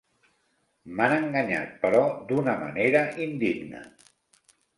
M'han 0.99 1.13
enganyat, 1.17 1.75
però 1.83 1.99
d'una 2.33 2.57
manera 2.65 3.05
indigna. 3.27 3.85